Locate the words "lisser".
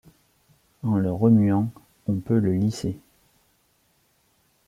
2.55-2.97